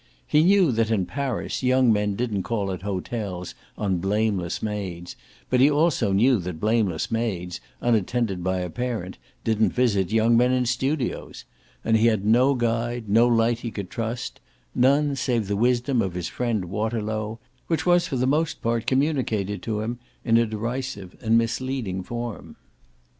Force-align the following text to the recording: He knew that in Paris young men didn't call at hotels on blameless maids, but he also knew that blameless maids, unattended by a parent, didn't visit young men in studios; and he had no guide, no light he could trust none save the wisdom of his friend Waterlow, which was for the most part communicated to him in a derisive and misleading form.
He 0.25 0.41
knew 0.41 0.71
that 0.71 0.89
in 0.89 1.05
Paris 1.05 1.61
young 1.61 1.93
men 1.93 2.15
didn't 2.15 2.41
call 2.41 2.71
at 2.71 2.81
hotels 2.81 3.53
on 3.77 3.99
blameless 3.99 4.63
maids, 4.63 5.15
but 5.47 5.59
he 5.59 5.69
also 5.69 6.11
knew 6.11 6.39
that 6.39 6.59
blameless 6.59 7.11
maids, 7.11 7.61
unattended 7.81 8.43
by 8.43 8.61
a 8.61 8.69
parent, 8.71 9.19
didn't 9.43 9.73
visit 9.73 10.11
young 10.11 10.35
men 10.35 10.51
in 10.53 10.65
studios; 10.65 11.45
and 11.85 11.97
he 11.97 12.07
had 12.07 12.25
no 12.25 12.55
guide, 12.55 13.09
no 13.09 13.27
light 13.27 13.59
he 13.59 13.69
could 13.69 13.91
trust 13.91 14.39
none 14.73 15.15
save 15.15 15.47
the 15.47 15.55
wisdom 15.55 16.01
of 16.01 16.15
his 16.15 16.27
friend 16.27 16.65
Waterlow, 16.65 17.37
which 17.67 17.85
was 17.85 18.07
for 18.07 18.15
the 18.15 18.25
most 18.25 18.63
part 18.63 18.87
communicated 18.87 19.61
to 19.61 19.81
him 19.81 19.99
in 20.25 20.35
a 20.37 20.47
derisive 20.47 21.15
and 21.21 21.37
misleading 21.37 22.01
form. 22.01 22.55